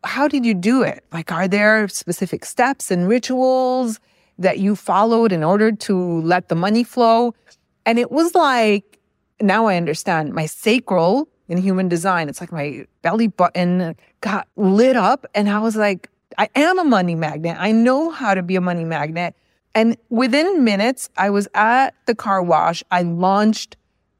how 0.03 0.27
did 0.27 0.45
you 0.45 0.53
do 0.53 0.83
it? 0.83 1.03
Like, 1.11 1.31
are 1.31 1.47
there 1.47 1.87
specific 1.87 2.45
steps 2.45 2.91
and 2.91 3.07
rituals 3.07 3.99
that 4.37 4.59
you 4.59 4.75
followed 4.75 5.31
in 5.31 5.43
order 5.43 5.71
to 5.71 6.21
let 6.21 6.49
the 6.49 6.55
money 6.55 6.83
flow? 6.83 7.33
And 7.85 7.99
it 7.99 8.11
was 8.11 8.35
like, 8.35 8.92
now 9.41 9.67
I 9.67 9.77
understand 9.77 10.33
my 10.33 10.45
sacral 10.45 11.27
in 11.47 11.57
human 11.57 11.89
design. 11.89 12.29
It's 12.29 12.41
like 12.41 12.51
my 12.51 12.85
belly 13.01 13.27
button 13.27 13.95
got 14.21 14.47
lit 14.55 14.95
up. 14.95 15.25
And 15.35 15.49
I 15.49 15.59
was 15.59 15.75
like, 15.75 16.09
I 16.37 16.49
am 16.55 16.79
a 16.79 16.83
money 16.83 17.15
magnet. 17.15 17.57
I 17.59 17.71
know 17.71 18.09
how 18.09 18.33
to 18.33 18.41
be 18.41 18.55
a 18.55 18.61
money 18.61 18.85
magnet. 18.85 19.35
And 19.75 19.97
within 20.09 20.63
minutes, 20.63 21.09
I 21.17 21.29
was 21.29 21.47
at 21.53 21.95
the 22.05 22.15
car 22.15 22.41
wash. 22.43 22.83
I 22.91 23.01
launched 23.01 23.75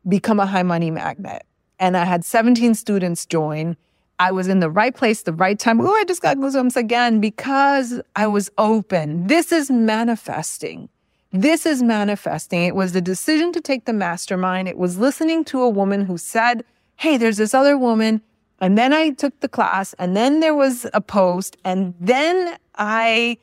Become 0.07 0.39
a 0.39 0.45
High 0.45 0.63
Money 0.63 0.91
Magnet. 0.91 1.43
And 1.79 1.95
I 1.95 2.05
had 2.05 2.25
17 2.25 2.75
students 2.75 3.25
join. 3.25 3.77
I 4.19 4.31
was 4.31 4.47
in 4.47 4.59
the 4.59 4.69
right 4.69 4.95
place, 4.95 5.23
the 5.23 5.33
right 5.33 5.57
time. 5.57 5.81
Oh, 5.81 5.93
I 5.93 6.05
just 6.05 6.21
got 6.21 6.37
goosebumps 6.37 6.75
again 6.75 7.19
because 7.19 8.01
I 8.15 8.27
was 8.27 8.49
open. 8.57 9.27
This 9.27 9.51
is 9.51 9.69
manifesting. 9.69 10.89
This 11.33 11.65
is 11.65 11.81
manifesting. 11.81 12.63
It 12.63 12.75
was 12.75 12.93
the 12.93 13.01
decision 13.01 13.51
to 13.53 13.59
take 13.59 13.85
the 13.85 13.93
mastermind. 13.93 14.67
It 14.67 14.77
was 14.77 14.99
listening 14.99 15.43
to 15.45 15.61
a 15.61 15.69
woman 15.69 16.05
who 16.05 16.15
said, 16.15 16.63
Hey, 16.97 17.17
there's 17.17 17.37
this 17.37 17.55
other 17.55 17.75
woman. 17.75 18.21
And 18.61 18.77
then 18.77 18.93
I 18.93 19.09
took 19.09 19.39
the 19.39 19.49
class, 19.49 19.93
and 19.93 20.15
then 20.15 20.39
there 20.39 20.53
was 20.53 20.85
a 20.93 21.01
post, 21.01 21.57
and 21.65 21.95
then 21.99 22.55
I 22.75 23.37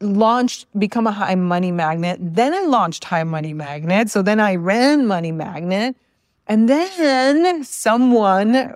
launched 0.00 0.66
become 0.78 1.06
a 1.06 1.10
high 1.12 1.34
money 1.34 1.72
magnet 1.72 2.18
then 2.20 2.52
i 2.52 2.60
launched 2.60 3.04
high 3.04 3.24
money 3.24 3.54
magnet 3.54 4.10
so 4.10 4.20
then 4.20 4.38
i 4.38 4.54
ran 4.54 5.06
money 5.06 5.32
magnet 5.32 5.96
and 6.46 6.68
then 6.68 7.64
someone 7.64 8.74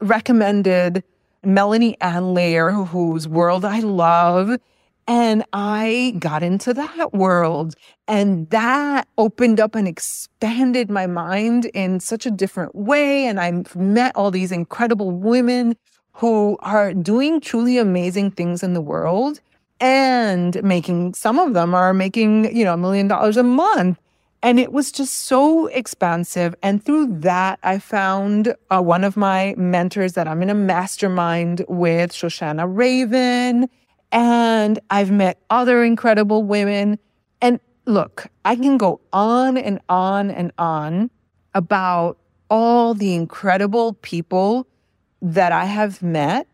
recommended 0.00 1.02
melanie 1.42 1.98
ann 2.02 2.34
layer 2.34 2.70
whose 2.70 3.26
world 3.26 3.64
i 3.64 3.80
love 3.80 4.60
and 5.08 5.44
i 5.52 6.14
got 6.20 6.42
into 6.42 6.72
that 6.72 7.12
world 7.12 7.74
and 8.06 8.48
that 8.50 9.08
opened 9.18 9.58
up 9.58 9.74
and 9.74 9.88
expanded 9.88 10.88
my 10.88 11.06
mind 11.06 11.64
in 11.74 11.98
such 11.98 12.26
a 12.26 12.30
different 12.30 12.74
way 12.76 13.26
and 13.26 13.40
i 13.40 13.50
met 13.74 14.14
all 14.14 14.30
these 14.30 14.52
incredible 14.52 15.10
women 15.10 15.74
who 16.12 16.56
are 16.60 16.92
doing 16.92 17.40
truly 17.40 17.78
amazing 17.78 18.30
things 18.30 18.62
in 18.62 18.74
the 18.74 18.80
world 18.80 19.40
and 19.80 20.60
making 20.62 21.14
some 21.14 21.38
of 21.38 21.54
them 21.54 21.74
are 21.74 21.94
making, 21.94 22.54
you 22.56 22.64
know, 22.64 22.74
a 22.74 22.76
million 22.76 23.08
dollars 23.08 23.36
a 23.36 23.42
month. 23.42 23.98
And 24.42 24.60
it 24.60 24.72
was 24.72 24.92
just 24.92 25.14
so 25.24 25.66
expansive. 25.68 26.54
And 26.62 26.84
through 26.84 27.20
that, 27.20 27.58
I 27.62 27.78
found 27.78 28.54
uh, 28.70 28.80
one 28.80 29.02
of 29.02 29.16
my 29.16 29.54
mentors 29.56 30.12
that 30.12 30.28
I'm 30.28 30.42
in 30.42 30.50
a 30.50 30.54
mastermind 30.54 31.64
with, 31.68 32.12
Shoshana 32.12 32.64
Raven. 32.68 33.68
And 34.12 34.78
I've 34.90 35.10
met 35.10 35.40
other 35.50 35.84
incredible 35.84 36.42
women. 36.42 36.98
And 37.40 37.60
look, 37.84 38.26
I 38.44 38.56
can 38.56 38.78
go 38.78 39.00
on 39.12 39.56
and 39.56 39.80
on 39.88 40.30
and 40.30 40.52
on 40.58 41.10
about 41.54 42.18
all 42.50 42.94
the 42.94 43.14
incredible 43.14 43.94
people 43.94 44.66
that 45.20 45.52
I 45.52 45.64
have 45.64 46.02
met 46.02 46.46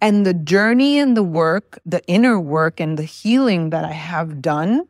and 0.00 0.24
the 0.24 0.34
journey 0.34 0.98
and 0.98 1.16
the 1.16 1.22
work, 1.22 1.78
the 1.84 2.04
inner 2.06 2.38
work 2.38 2.80
and 2.80 2.98
the 2.98 3.02
healing 3.02 3.70
that 3.70 3.84
I 3.84 3.92
have 3.92 4.40
done. 4.40 4.86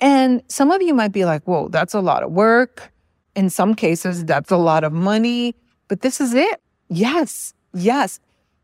And 0.00 0.42
some 0.48 0.70
of 0.70 0.82
you 0.82 0.94
might 0.94 1.12
be 1.12 1.24
like, 1.24 1.44
whoa, 1.44 1.68
that's 1.68 1.94
a 1.94 2.00
lot 2.00 2.22
of 2.22 2.32
work. 2.32 2.92
In 3.34 3.50
some 3.50 3.74
cases, 3.74 4.24
that's 4.24 4.50
a 4.50 4.56
lot 4.56 4.84
of 4.84 4.92
money, 4.92 5.54
but 5.88 6.00
this 6.00 6.20
is 6.20 6.34
it. 6.34 6.60
Yes, 6.88 7.54
yes. 7.72 8.20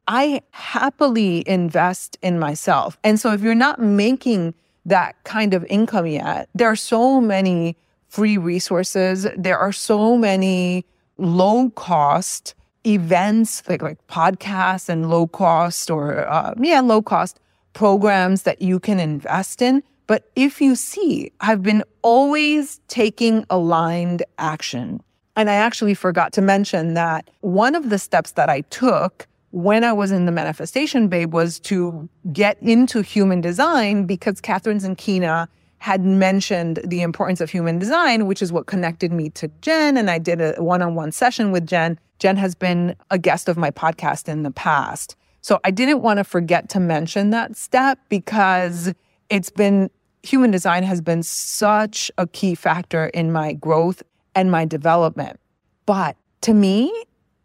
I 0.08 0.42
happily 0.50 1.46
invest 1.48 2.18
in 2.22 2.38
myself. 2.38 2.98
And 3.04 3.20
so 3.20 3.32
if 3.32 3.40
you're 3.40 3.54
not 3.54 3.80
making 3.80 4.54
that 4.84 5.22
kind 5.24 5.54
of 5.54 5.64
income 5.66 6.06
yet, 6.06 6.48
there 6.54 6.68
are 6.68 6.76
so 6.76 7.20
many 7.20 7.76
free 8.08 8.36
resources. 8.36 9.26
There 9.36 9.58
are 9.58 9.72
so 9.72 10.16
many 10.16 10.84
low 11.18 11.70
cost 11.70 12.54
events 12.84 13.62
like 13.68 13.80
like 13.80 14.04
podcasts 14.08 14.88
and 14.88 15.08
low 15.08 15.26
cost 15.26 15.90
or 15.90 16.28
uh, 16.28 16.52
yeah 16.58 16.80
low 16.80 17.00
cost 17.00 17.38
programs 17.74 18.42
that 18.42 18.60
you 18.60 18.80
can 18.80 18.98
invest 18.98 19.62
in 19.62 19.82
but 20.08 20.30
if 20.34 20.60
you 20.60 20.74
see 20.74 21.30
i've 21.40 21.62
been 21.62 21.84
always 22.02 22.80
taking 22.88 23.44
aligned 23.50 24.24
action 24.38 25.00
and 25.36 25.48
i 25.48 25.54
actually 25.54 25.94
forgot 25.94 26.32
to 26.32 26.42
mention 26.42 26.94
that 26.94 27.30
one 27.40 27.76
of 27.76 27.88
the 27.88 27.98
steps 27.98 28.32
that 28.32 28.50
i 28.50 28.62
took 28.62 29.28
when 29.52 29.84
i 29.84 29.92
was 29.92 30.10
in 30.10 30.26
the 30.26 30.32
manifestation 30.32 31.08
babe 31.08 31.32
was 31.32 31.58
to 31.60 32.08
get 32.32 32.60
into 32.60 33.00
human 33.00 33.40
design 33.40 34.04
because 34.04 34.40
Kathrin's 34.40 34.84
kathrin 34.84 34.96
zenkina 34.96 35.48
had 35.82 36.04
mentioned 36.04 36.78
the 36.84 37.02
importance 37.02 37.40
of 37.40 37.50
human 37.50 37.76
design, 37.76 38.28
which 38.28 38.40
is 38.40 38.52
what 38.52 38.66
connected 38.66 39.10
me 39.10 39.28
to 39.30 39.48
Jen. 39.62 39.96
And 39.96 40.08
I 40.08 40.18
did 40.18 40.40
a 40.40 40.54
one 40.62 40.80
on 40.80 40.94
one 40.94 41.10
session 41.10 41.50
with 41.50 41.66
Jen. 41.66 41.98
Jen 42.20 42.36
has 42.36 42.54
been 42.54 42.94
a 43.10 43.18
guest 43.18 43.48
of 43.48 43.56
my 43.56 43.72
podcast 43.72 44.28
in 44.28 44.44
the 44.44 44.52
past. 44.52 45.16
So 45.40 45.58
I 45.64 45.72
didn't 45.72 46.00
want 46.00 46.18
to 46.18 46.24
forget 46.24 46.68
to 46.68 46.78
mention 46.78 47.30
that 47.30 47.56
step 47.56 47.98
because 48.08 48.94
it's 49.28 49.50
been 49.50 49.90
human 50.22 50.52
design 50.52 50.84
has 50.84 51.00
been 51.00 51.24
such 51.24 52.12
a 52.16 52.28
key 52.28 52.54
factor 52.54 53.06
in 53.06 53.32
my 53.32 53.52
growth 53.54 54.04
and 54.36 54.52
my 54.52 54.64
development. 54.64 55.40
But 55.84 56.16
to 56.42 56.54
me, 56.54 56.92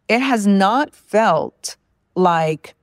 it 0.06 0.20
has 0.20 0.46
not 0.46 0.94
felt 0.94 1.76
like 2.18 2.74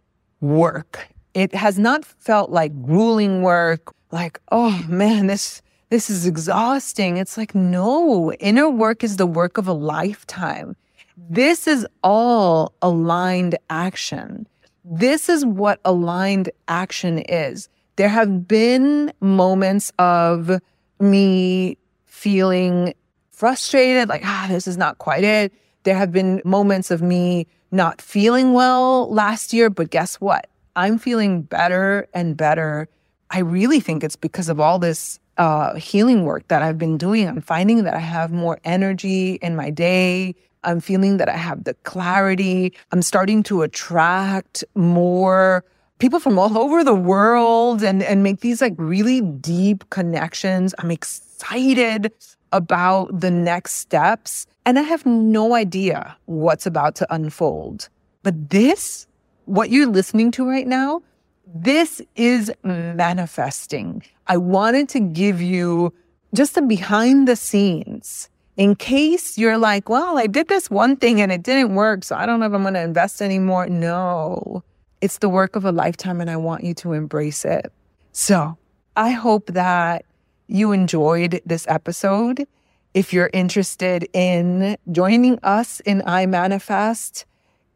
work. 0.41 1.07
It 1.33 1.53
has 1.53 1.77
not 1.77 2.05
felt 2.05 2.49
like 2.49 2.81
grueling 2.83 3.41
work 3.41 3.93
like, 4.11 4.39
oh 4.51 4.83
man, 4.87 5.27
this 5.27 5.61
this 5.89 6.09
is 6.09 6.25
exhausting. 6.25 7.17
It's 7.17 7.37
like, 7.37 7.53
no, 7.53 8.33
inner 8.33 8.69
work 8.69 9.03
is 9.03 9.17
the 9.17 9.27
work 9.27 9.57
of 9.57 9.67
a 9.67 9.73
lifetime. 9.73 10.75
This 11.15 11.67
is 11.67 11.85
all 12.03 12.73
aligned 12.81 13.57
action. 13.69 14.47
This 14.83 15.29
is 15.29 15.45
what 15.45 15.79
aligned 15.85 16.49
action 16.67 17.19
is. 17.19 17.69
There 17.97 18.09
have 18.09 18.47
been 18.47 19.13
moments 19.21 19.91
of 19.99 20.59
me 20.99 21.77
feeling 22.05 22.93
frustrated, 23.31 24.09
like, 24.09 24.25
ah, 24.25 24.47
this 24.49 24.67
is 24.67 24.77
not 24.77 24.97
quite 24.97 25.23
it. 25.23 25.53
There 25.83 25.95
have 25.95 26.11
been 26.11 26.41
moments 26.43 26.89
of 26.89 27.01
me 27.01 27.47
not 27.71 28.01
feeling 28.01 28.53
well 28.53 29.11
last 29.11 29.53
year, 29.53 29.69
but 29.69 29.89
guess 29.89 30.15
what? 30.15 30.47
I'm 30.75 30.97
feeling 30.97 31.41
better 31.41 32.07
and 32.13 32.35
better 32.35 32.89
I 33.31 33.39
really 33.39 33.79
think 33.79 34.03
it's 34.03 34.15
because 34.15 34.49
of 34.49 34.59
all 34.59 34.79
this 34.79 35.19
uh, 35.37 35.75
healing 35.75 36.23
work 36.23 36.47
that 36.47 36.61
I've 36.61 36.77
been 36.77 36.97
doing. 36.97 37.27
I'm 37.27 37.41
finding 37.41 37.83
that 37.83 37.93
I 37.93 37.99
have 37.99 38.31
more 38.31 38.59
energy 38.63 39.35
in 39.41 39.55
my 39.55 39.69
day. 39.69 40.35
I'm 40.63 40.79
feeling 40.79 41.17
that 41.17 41.29
I 41.29 41.35
have 41.35 41.63
the 41.63 41.73
clarity. 41.83 42.73
I'm 42.91 43.01
starting 43.01 43.43
to 43.43 43.61
attract 43.61 44.63
more 44.73 45.63
people 45.99 46.19
from 46.19 46.39
all 46.39 46.57
over 46.65 46.83
the 46.83 46.95
world 46.95 47.83
and, 47.83 48.01
and 48.03 48.23
make 48.23 48.39
these 48.39 48.61
like 48.61 48.75
really 48.77 49.21
deep 49.21 49.89
connections. 49.89 50.73
I'm 50.79 50.91
excited 50.91 52.11
about 52.55 53.19
the 53.19 53.29
next 53.29 53.73
steps. 53.73 54.47
And 54.65 54.79
I 54.79 54.83
have 54.83 55.05
no 55.05 55.53
idea 55.53 56.15
what's 56.25 56.65
about 56.65 56.95
to 56.95 57.13
unfold. 57.13 57.89
But 58.23 58.49
this, 58.49 59.05
what 59.43 59.69
you're 59.69 59.87
listening 59.87 60.31
to 60.31 60.49
right 60.49 60.65
now, 60.65 61.01
this 61.45 62.01
is 62.15 62.51
manifesting. 62.63 64.03
I 64.27 64.37
wanted 64.37 64.89
to 64.89 64.99
give 65.01 65.41
you 65.41 65.93
just 66.33 66.57
a 66.57 66.61
behind 66.61 67.27
the 67.27 67.35
scenes 67.35 68.29
in 68.55 68.75
case 68.75 69.37
you're 69.37 69.57
like, 69.57 69.89
well, 69.89 70.17
I 70.17 70.27
did 70.27 70.47
this 70.47 70.69
one 70.69 70.95
thing 70.95 71.19
and 71.19 71.31
it 71.31 71.43
didn't 71.43 71.75
work, 71.75 72.05
so 72.05 72.15
I 72.15 72.25
don't 72.25 72.39
know 72.39 72.45
if 72.45 72.53
I'm 72.53 72.61
going 72.61 72.73
to 72.75 72.81
invest 72.81 73.21
anymore. 73.21 73.67
No, 73.67 74.63
it's 75.01 75.17
the 75.17 75.29
work 75.29 75.57
of 75.57 75.65
a 75.65 75.73
lifetime 75.73 76.21
and 76.21 76.29
I 76.29 76.37
want 76.37 76.63
you 76.63 76.73
to 76.75 76.93
embrace 76.93 77.43
it. 77.43 77.71
So 78.13 78.57
I 78.95 79.11
hope 79.11 79.47
that 79.47 80.05
you 80.47 80.71
enjoyed 80.71 81.41
this 81.45 81.65
episode. 81.67 82.47
If 82.93 83.11
you're 83.11 83.29
interested 83.33 84.07
in 84.13 84.77
joining 84.91 85.39
us 85.43 85.79
in 85.81 86.01
I 86.05 86.25
Manifest, 86.25 87.25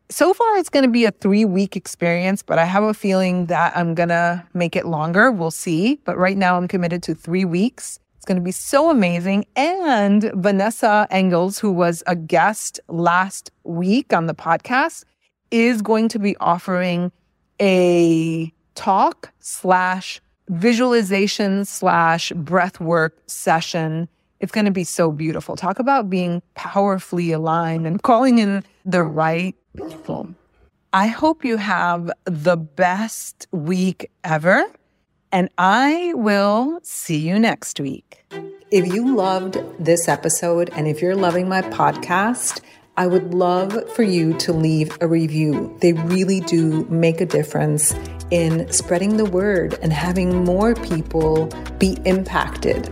so 0.09 0.33
far 0.33 0.57
it's 0.57 0.69
going 0.69 0.85
to 0.85 0.91
be 0.91 1.05
a 1.05 1.11
three 1.11 1.45
week 1.45 1.75
experience, 1.75 2.41
but 2.41 2.57
I 2.57 2.65
have 2.65 2.83
a 2.83 2.93
feeling 2.93 3.45
that 3.47 3.75
I'm 3.75 3.93
going 3.93 4.09
to 4.09 4.43
make 4.53 4.75
it 4.75 4.85
longer. 4.85 5.31
We'll 5.31 5.51
see. 5.51 5.99
But 6.03 6.17
right 6.17 6.37
now 6.37 6.57
I'm 6.57 6.67
committed 6.67 7.03
to 7.03 7.15
three 7.15 7.45
weeks. 7.45 7.99
It's 8.17 8.25
going 8.25 8.37
to 8.37 8.43
be 8.43 8.51
so 8.51 8.89
amazing. 8.89 9.45
And 9.55 10.31
Vanessa 10.35 11.07
Engels, 11.11 11.59
who 11.59 11.71
was 11.71 12.03
a 12.07 12.15
guest 12.15 12.79
last 12.87 13.51
week 13.63 14.13
on 14.13 14.25
the 14.25 14.35
podcast, 14.35 15.05
is 15.51 15.81
going 15.81 16.09
to 16.09 16.19
be 16.19 16.35
offering 16.37 17.11
a 17.61 18.51
talk 18.75 19.31
slash 19.39 20.21
visualization 20.49 21.63
slash 21.65 22.31
breath 22.35 22.79
work 22.79 23.17
session. 23.27 24.09
It's 24.39 24.51
going 24.51 24.65
to 24.65 24.71
be 24.71 24.83
so 24.83 25.11
beautiful. 25.11 25.55
Talk 25.55 25.79
about 25.79 26.09
being 26.09 26.41
powerfully 26.55 27.31
aligned 27.31 27.85
and 27.85 28.01
calling 28.01 28.39
in 28.39 28.63
the 28.85 29.03
right 29.03 29.55
people. 29.75 30.33
I 30.91 31.07
hope 31.07 31.45
you 31.45 31.57
have 31.57 32.11
the 32.25 32.57
best 32.57 33.47
week 33.51 34.09
ever, 34.23 34.65
and 35.31 35.49
I 35.57 36.13
will 36.15 36.79
see 36.81 37.17
you 37.17 37.37
next 37.37 37.79
week. 37.79 38.25
If 38.71 38.87
you 38.87 39.15
loved 39.15 39.57
this 39.79 40.07
episode 40.07 40.71
and 40.73 40.87
if 40.87 41.01
you're 41.01 41.15
loving 41.15 41.47
my 41.47 41.61
podcast, 41.61 42.61
I 42.97 43.07
would 43.07 43.33
love 43.33 43.89
for 43.91 44.03
you 44.03 44.33
to 44.39 44.51
leave 44.51 44.97
a 44.99 45.07
review. 45.07 45.75
They 45.79 45.93
really 45.93 46.41
do 46.41 46.85
make 46.85 47.21
a 47.21 47.25
difference 47.25 47.93
in 48.31 48.71
spreading 48.71 49.17
the 49.17 49.25
word 49.25 49.77
and 49.81 49.91
having 49.91 50.43
more 50.43 50.75
people 50.75 51.47
be 51.77 51.97
impacted. 52.05 52.91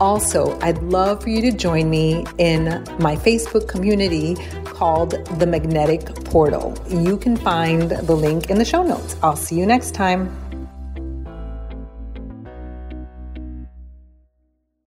Also, 0.00 0.58
I'd 0.60 0.82
love 0.82 1.22
for 1.22 1.30
you 1.30 1.40
to 1.42 1.52
join 1.56 1.88
me 1.88 2.26
in 2.38 2.64
my 2.98 3.16
Facebook 3.16 3.68
community 3.68 4.36
called 4.64 5.12
The 5.38 5.46
Magnetic 5.46 6.06
Portal. 6.24 6.76
You 6.88 7.16
can 7.16 7.36
find 7.36 7.90
the 7.90 8.14
link 8.14 8.50
in 8.50 8.58
the 8.58 8.64
show 8.64 8.82
notes. 8.82 9.16
I'll 9.22 9.36
see 9.36 9.56
you 9.56 9.66
next 9.66 9.94
time. 9.94 10.43